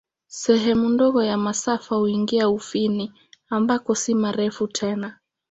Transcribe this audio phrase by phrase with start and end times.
[0.27, 3.13] Sehemu ndogo ya masafa huingia Ufini,
[3.49, 5.17] ambako si marefu tena.